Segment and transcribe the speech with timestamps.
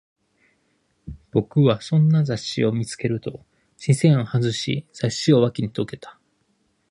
[1.29, 3.45] 僕はそんな雑誌を見つけると、
[3.77, 6.19] 視線を外し、雑誌を脇にどけた